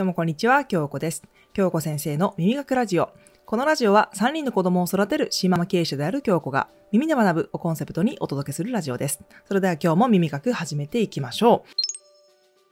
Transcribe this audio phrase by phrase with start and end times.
[0.00, 1.24] どうもこんにちは、京子です。
[1.52, 3.10] 京子先生の耳学ラジオ。
[3.44, 9.20] このラジオは3人の子供を育てるシーママ経営者である京子が耳で学ぶをコンセプトにお届けするラジオです。
[9.44, 11.70] それでは今日も耳学始めていきましょう。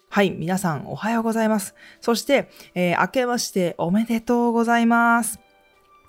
[0.09, 1.75] はい、皆さんおはようございます。
[2.01, 5.39] そして、えー、明けましておめでとうございます。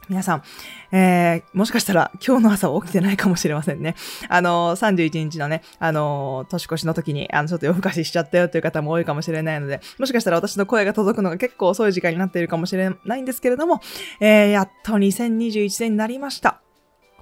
[0.09, 0.43] 皆さん、
[0.91, 3.95] えー、もしかしたら今日の朝起きてないかもしれませんね。
[4.27, 13.81] あの、31日のね、あの、年越しの時に、あの、ちょっと夜更かししちゃったよという方も多いかもしれないので、もしかしたら私の声が届くのが結構遅い時間になっているかもしれないんですけれども、
[14.19, 16.61] えー、やっと2021年になりました。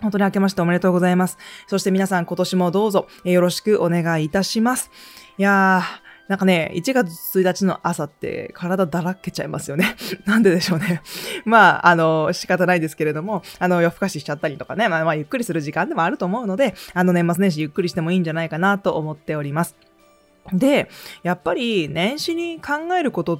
[0.02, 1.38] 本当に明けましておめでとうございます。
[1.68, 4.92] そして皆さん今年もどうぞよろしくお願いいたします。
[5.38, 9.96] いやー、なんかね、1月1日の朝って体だらけちゃいますよね。
[10.26, 11.02] なんででしょうね。
[11.46, 19.76] まあ、あの、仕方ないですけれども、あの、夜更かししちゃったりとかね、まあ、まあ、ゆっくりする時間でもあると思うので、あの、年末年始ゆっくりしてもいいんじゃないかなと思っております。
[20.54, 20.90] で、
[21.24, 23.40] やっぱり年始に考えることっ、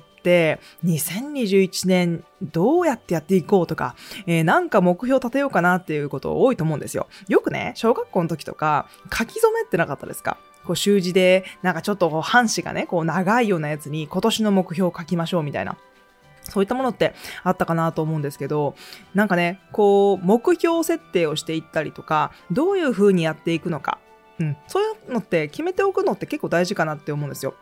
[0.84, 3.96] 2021年どうやってやっていこうとか、
[4.26, 7.08] えー、なんか目標立てようかなっていうこと多いと思うんですよ。
[7.28, 10.38] よくね、小学校の時とか、書き初めってなかったですか？
[10.66, 15.78] こう習字で、なんかちょっと半紙がね、こう長いようなやつに今年の目標を書きましょうみたいな。
[16.44, 18.76] そういったものってあったかなと思うんですけど、
[19.14, 24.00] なんかね、こう、目標設定をしていったりとか、どういう風にやっていくのか、
[24.40, 27.56] うん、そういうのって決めておくのって結構大事かなって思うんですよ。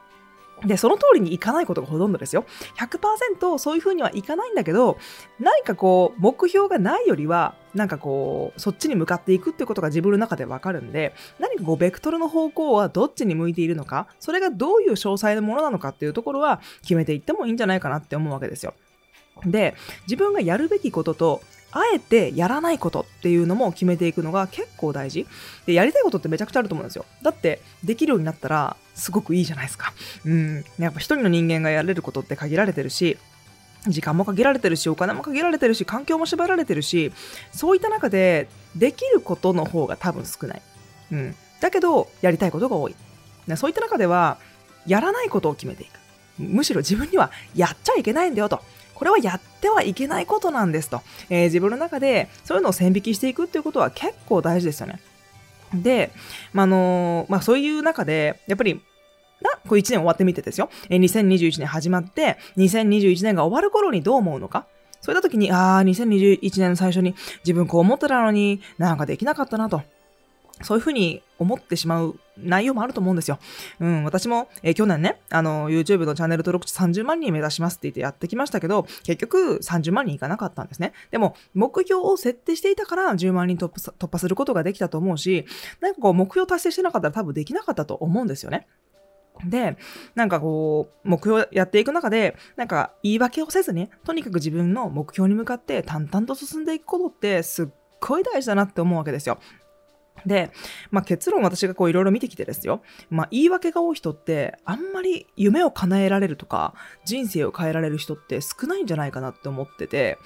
[0.64, 2.46] で、その通りにいかないことがほとんどですよ。
[2.78, 4.98] 100%そういう風にはいかないんだけど、
[5.40, 18.74] 何かこう、目標がないよりは、なんかこう、そっちに向かっていくっていうことが自分の中でわかるんで、何かこう、ベクトルの方向はどっちに向いているのか、それがどういう詳細なものなのかっていうところは決めていってもいいんじゃないかなって思うわけですよ。
[19.46, 21.42] で、自分がやるべきことと、
[21.76, 25.28] あえてやらないことっていうのも決めていくのが結構大事。
[25.66, 27.06] で、やりたいことってめちゃくちゃあると思うんですよ。
[27.22, 29.94] だって、できるようになったら、すごくいいじゃないですか。
[30.24, 30.64] うん。
[30.80, 33.18] やっぱ一人の人間がやれることって限られてるし、
[33.88, 37.12] 時間も限られてるし、お金も限られてるし、環境も縛られてるし、
[37.52, 40.62] そういった中で、できることの方が多分少ない。
[41.12, 41.36] うん。
[41.60, 42.96] だけど、やりたいことが多い。
[43.58, 44.38] そういった中では、
[44.88, 46.00] やらないことを決めていく。
[46.40, 48.62] むしろ自分にはやっちゃいけないんだよと。
[48.96, 55.00] これはやってはいけないことなんですと、えー、自分の中でそういうのを線引きしていくっていうことは結構大事ですよね。
[55.74, 56.12] で、
[56.54, 58.82] まあのまあ、そういう中で、やっぱり、
[59.42, 60.70] な、こう1年終わってみてですよ。
[60.90, 64.66] え、2021年始まって、2021年が終わる頃にどう思うのか。
[65.02, 69.84] そういった時に、ああ、2021年の最初に自分こう思ってたのになんかできなかったなと。
[70.66, 73.40] そういうふうに思ってしまう内容もあると思うんですよ。
[73.80, 80.94] うん、私も、えー、去年ね、あの、YouTube のチャンネル登録者30万人目指しますって言ってやってきましたけど、結局30万人いかなかったんですね。
[81.12, 85.46] でも、目標を設定していたから10万人突破突破することができたと思うし、
[85.80, 88.68] なんかこう、目標達成してなかったら多分できなかったと思うんですよね。
[89.44, 89.78] で、
[90.16, 97.68] なんかこう、目標やっていく中で、なんか言い訳をせずに、とにかく自分の目標に向かって淡々と進んでいくことってすっ
[98.00, 99.40] ごい大事だなって思うわけですよ。
[100.26, 100.52] で、
[100.92, 102.82] まあ、結論私がこういろいろ見てきてですよ。
[103.10, 106.74] まあ、言い訳が多い人って、あんまり夢を叶えられるとか、
[107.06, 110.18] 人生を変えられる人って少ないんじゃないかなって思ってて、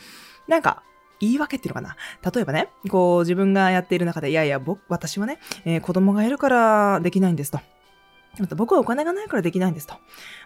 [0.47, 0.83] なんか、
[1.19, 1.97] 言い訳っていうのかな
[2.31, 7.59] 例えばね、こう自分がやっている中で、いやいや、僕、私はね、えー、子供がいるからできないんですと。
[8.55, 9.95] 僕はお金がないからできないんですと。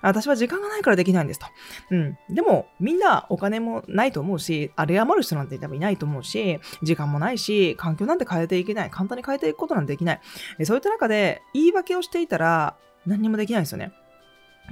[0.02, 1.46] 私は時間がないからできないんですと。
[1.92, 2.18] うん。
[2.30, 8.90] でも、みんなお金もないと思うし、あれ余る人なんて多分いないと思うし、時間もないし、環境なんて変えていけない。
[8.90, 10.22] 簡単に変えていくことなんてできない。
[10.64, 13.92] そういった中で、言い訳をしていたら、何にもできないんですよね。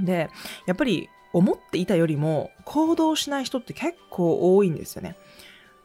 [0.01, 0.29] で、
[0.65, 5.15] やっぱり、思っていたよりも、行動しない人って結構多いんですよね。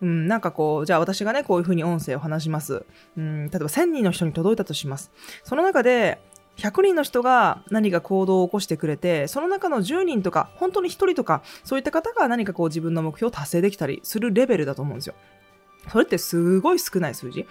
[0.02, 2.84] うん、なんかこう、じゃあ私がね、こういうふうに音声を話します。
[3.16, 5.10] うん、例えば1000人の人に届いたとします。
[5.44, 6.18] その中で、
[6.56, 15.14] 100人の人が何か行動を起こしてくれて、その中の10人とか、本当に1人とか、そういった方が何かこう自分の目標を達成できたりするレベルだと思うんですよ。
[15.90, 17.46] それってすごい少ない数字。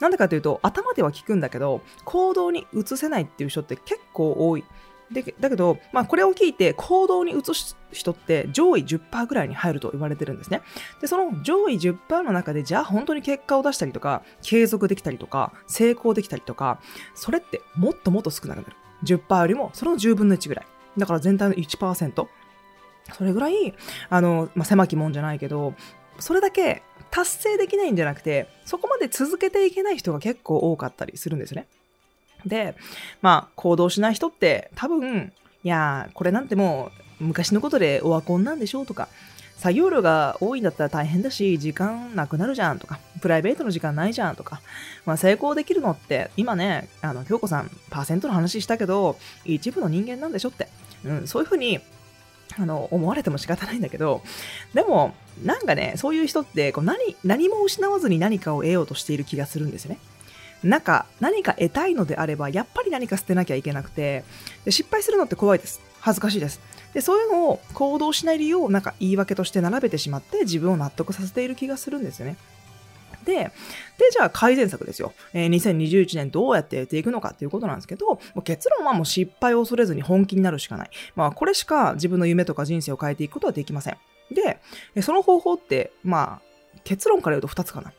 [0.00, 4.64] なんでかというと、頭では聞くんだけど、行動に移せないっていう人って結構多い。
[5.10, 10.60] でだけど、まあ、これを聞いて行動に移す人って上位10%ぐらいに入ると言われてるんですね。
[11.00, 16.80] で、その上位10%の中で、じゃあ本当に結果を出したりとか、継続できたりとか、成功できたりとか、
[17.14, 18.76] それってもっともっと少なくなる。
[19.04, 20.66] 10%よりもその10分の1ぐらい。
[20.98, 22.26] だから全体の1%。
[23.14, 23.74] それぐらい、
[24.10, 25.74] あの、まあ、狭きもんじゃないけど、
[26.18, 31.66] それだけ達成できないんじゃなくて、そこまで続けていけない人が結構多かったりするんですね。
[32.48, 32.74] で、
[33.22, 35.32] まあ、行動しない人って多分、
[35.64, 36.90] いやこれなんても
[37.20, 39.08] う昔のことでオワコンなんでしょうとか、
[39.56, 44.60] 作業量が多いんだったら大変だし、時間なくなるじゃんとか、プライベートの時間ないじゃんとか、
[45.04, 50.68] まあ、成功できるのって、今ね、あの、京子さん、パーセントの話したけど、一部の人間なんでしょって、
[51.04, 51.80] うん、そういうふうに
[52.56, 54.22] あの、思われても仕方ないんだけど、
[54.74, 59.98] でも、なんかね、そういう人って、こう何、何も失わずに何かを得ようとしている気がするんですよね。
[60.62, 64.24] なんか、何か得たいのであれば、やっぱり何か捨てなきゃいけなくて、
[64.64, 65.80] で失敗するのって怖いです。
[66.00, 66.60] 恥ずかしいです。
[66.94, 72.36] で、そういうのを行動しない理由をなんか言い訳として並べてしまって自分を納得させている気がするんですよね。
[73.24, 73.50] で、で、
[74.10, 75.12] じゃあ改善策ですよ。
[75.34, 80.90] えー、2021年どうやってやっていくのかっていうことなんですけど、結論はもう失敗を恐れずに本気になるしかない。
[81.14, 83.96] まあ、これしか自分の夢とか人生を変えていくことはできません。
[84.30, 87.92] で、その方法って、まあ、結論から言うと2つかな。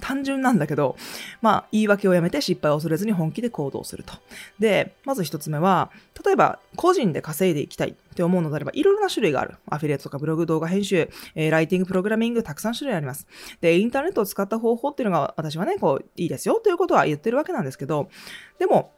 [0.00, 0.96] 単純なんだけど、
[1.42, 4.14] まあ、言い訳をやめて失敗を恐れずに本気で行動すると。
[4.58, 5.90] で、まず一つ目は、
[6.24, 9.56] 例えば、個人で稼いでいきたいって思うのであれば、いろいろな種類がある。
[9.68, 13.26] アフィリエイトとかブログ、動画編集、えー、ライティング、プログラミング、たくさん種類あります。
[13.60, 18.08] で、インターネットを使った方法っていうのが私はね、こう、いいですよということは言ってるわけなんですけど、
[18.58, 18.92] でも、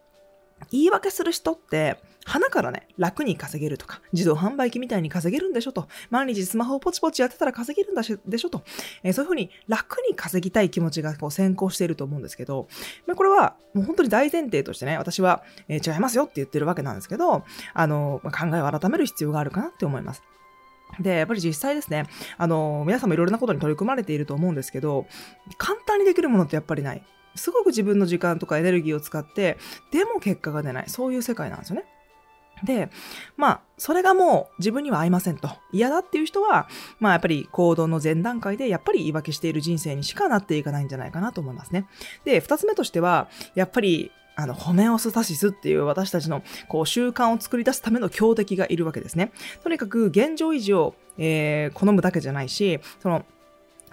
[0.71, 1.97] 言い訳する人って、
[2.27, 8.65] 花からね、楽に稼げるとか、自動販売機みたいに稼げるんでしょと、毎日スマホをポチポチやってたら稼げるんだしでしょと、
[9.05, 12.67] えー、そういうふうに楽に稼ぎたい気持ちがこう先行していると思うんですけど、
[13.07, 20.23] まあ、これはもう本当に大前提としてね、私は、えー、違いますよって言ってるわけなんですけど、あの、まあ、考えを改める必要があるかなって思います。
[21.01, 22.07] で、やっぱり実際ですね、
[22.39, 25.07] あの、皆さんもいろいろなことに取り組まれていると思うんですけど、
[25.59, 27.03] 簡単にできるものってやっぱりない。
[27.37, 29.59] すごく自分の時間とかエネルギーを使って、
[29.93, 30.85] でも結果が出ない。
[30.89, 31.85] そういう世界なんですよね。
[32.65, 32.89] で、
[33.37, 35.51] まあ、それがもう自分には合いませんと。
[35.73, 36.69] 嫌だっていう人は、
[37.01, 41.87] まあやっぱり行動の前段階でやっぱり言い訳している人生にしかなっていかないんじゃないかなと思いますね。
[42.25, 49.33] で、二つ目としては、やっぱりあの、ホメオスタシスっていう私たちの、こう、習慣を作り出すための強敵がいるわけですね。
[49.63, 53.25] とにかく、現状維持を、えー、好むだけじゃないし、その、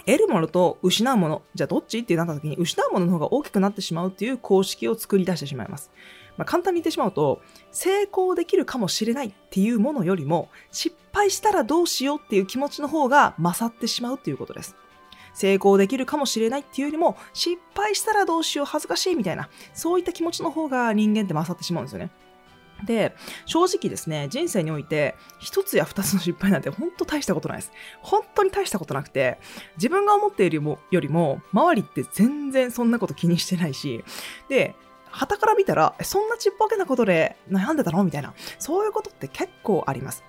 [0.06, 2.00] 得るものと失うもの、じゃあどっち？
[2.00, 5.92] ってなった時に、失うものの方が大きくなってしまうっていう公式を作り出してしまいます。
[6.38, 7.42] まあ、簡単に言ってしまうと、
[7.72, 14.76] 成功できるかもしれないっていうものよりも、失敗したらどうしようっていう気持ちの方が勝ってしまうっていうことです。
[15.36, 22.10] 成功できるかもしれないっていうよりも、失敗したらどうしよう、恥ずかしいみたいな、そういった気持ちの方が人間って勝ってしまうんですよね。
[22.86, 23.16] で、
[23.46, 27.72] 正直ですね、人生において、一つや二つの失敗なんて本当大したことないです。
[28.02, 29.40] 本当に大したことなくて、
[29.78, 34.04] 自分が思っているよりも、周りって全然そんなこと気にしてないし、
[34.50, 34.76] で、
[35.10, 38.34] 旗から見たら、そんなちっぽけなことで悩んでたのみたいな。
[38.60, 40.24] そういうことって結構あります。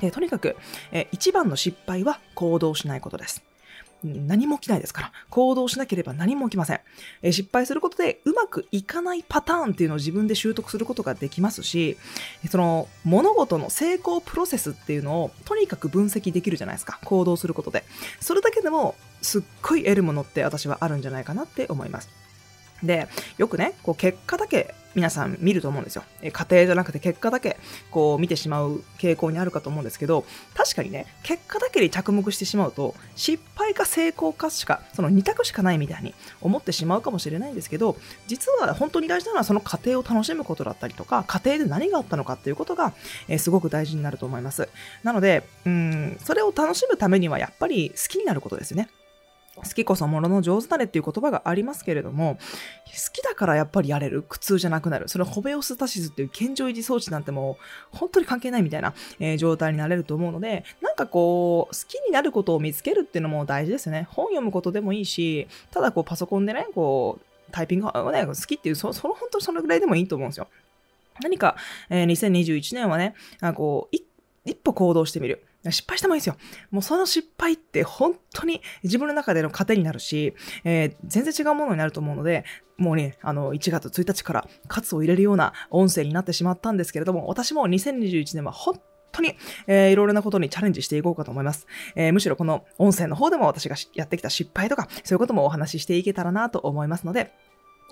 [0.00, 0.56] でとにかく、
[0.92, 3.49] え一番の失敗は行動しないことです。
[4.04, 6.80] 何も起きないですから、行動しなければ何も起きません。
[7.22, 11.96] え失敗することでうまくいかないパターンっていうのを自分で習得することができますし、
[12.50, 16.98] その物事の成功プロセスっていうのをとにかく分析できるじゃないですか。
[17.04, 17.84] 行動することで。
[18.20, 22.08] それだけでもすっごい得るものって私はあるんじゃないかなって思います。
[22.82, 26.02] で、よくね、こう結果だけ皆さん見ると思うんですよ。
[26.20, 27.58] え家庭じゃなくて結果だけ
[27.90, 30.24] こう見てしまう傾向にあるかと思うんですけど、
[30.54, 37.96] 確かにね、結果だけに着目してしまうと、失敗か成功かしか、その2択しかないみたいに思ってしまうかもしれないんですけど、
[38.26, 42.92] 実は本当に大事なのはその過程を楽しむことだったりとか、家庭で何があったのかっていうことが、
[43.28, 44.68] え、すごく大事になると思います。
[45.04, 48.88] なので、うん、それを楽しむためにはやっぱり好きになることですよね。
[49.64, 52.38] 好きこそものの上手なれっていう言葉がありますけれども、
[52.86, 54.22] 好きだからやっぱりやれる。
[54.22, 55.08] 苦痛じゃなくなる。
[55.08, 57.58] それホベオスタシスっていう健常維持装置なんても
[57.92, 64.06] う本当に関係ないみたいな、えー、状態になれると思うので、なんかこう、好きになることを見つけるっていうのも大事ですね。
[64.10, 70.48] 本読むことでもいいし、ただこうパソコンでね、こう、タイピングをね、好きっていう、そその本当にそのぐらいでもいいと思うんですよ。
[71.22, 71.56] 何か、
[71.90, 73.96] えー、2021年はね、あこう、
[74.44, 75.44] 一歩行動してみる。
[75.68, 76.36] 失敗してもいいですよ。
[76.70, 82.44] もうその失敗って本当に自分の中での糧になるし、えー、全然違うものになると思うので、
[82.78, 88.80] もうね、あの、1月1日から喝を入れるような音声になってしまったんですけれども、私も2021年は本
[89.12, 89.36] 当に、
[89.66, 91.66] えー、いろいろなことにチャレンジしていこうかと思います。
[91.94, 97.32] えー、むしろこの音声の方でも私がやってきた失敗とか、そういうこともお話ししていけたらなと思いますので、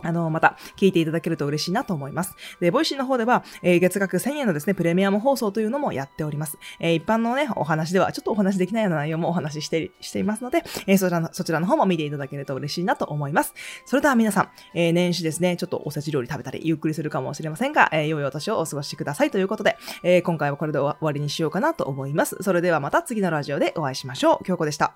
[0.02, 2.34] あの、また聞いていただけると嬉しいなと思います。
[2.60, 6.58] で、ボイシーの方では、えー、月額1000円のですね、プレミアム放送というのもやっております。
[6.80, 13.54] えー、一般のね、お話ではちょっとお話できないような内容もお話しして、していますので、えー、そちらの、そちらの方も見ていただけると嬉しいなと思います。
[13.86, 22.36] それでは皆さん、え年始ですね、ちょっとおせち料理食べたり、ゆっくりするかもしれませんが、え良いお年をお過ごしくださいということで、え今回はこれで終わりにしようかなと思います。
[22.40, 24.44] それではまた次のラジオでお会いしましょう。
[24.44, 24.94] 京子でした。